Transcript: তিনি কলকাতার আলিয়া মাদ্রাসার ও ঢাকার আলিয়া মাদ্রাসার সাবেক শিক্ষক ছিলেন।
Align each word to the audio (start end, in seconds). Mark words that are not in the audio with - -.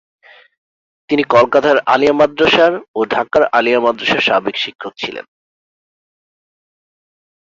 তিনি 1.09 1.23
কলকাতার 1.33 1.77
আলিয়া 1.85 2.13
মাদ্রাসার 2.13 2.73
ও 2.95 2.99
ঢাকার 3.05 3.43
আলিয়া 3.57 3.79
মাদ্রাসার 3.79 4.21
সাবেক 4.21 4.55
শিক্ষক 4.57 4.93
ছিলেন। 4.97 5.25